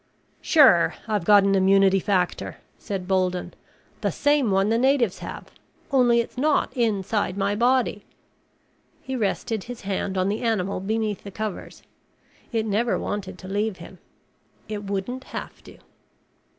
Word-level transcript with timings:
"Sure. 0.41 0.95
I've 1.07 1.25
got 1.25 1.43
an 1.43 1.53
immunity 1.53 1.99
factor," 1.99 2.57
said 2.79 3.07
Bolden. 3.07 3.53
"The 4.01 4.11
same 4.11 4.49
one 4.49 4.69
the 4.69 4.79
natives 4.79 5.19
have. 5.19 5.51
Only 5.91 6.21
it's 6.21 6.39
not 6.39 6.75
inside 6.75 7.37
my 7.37 7.53
body." 7.53 8.03
He 9.03 9.15
rested 9.15 9.65
his 9.65 9.81
hand 9.81 10.17
on 10.17 10.27
the 10.27 10.41
animal 10.41 10.79
beneath 10.79 11.23
the 11.23 11.29
covers. 11.29 11.83
It 12.51 12.65
never 12.65 12.97
wanted 12.97 13.37
to 13.37 13.47
leave 13.47 13.77
him. 13.77 13.99
It 14.67 14.85
wouldn't 14.85 15.25
have 15.25 15.63
to. 15.65 15.77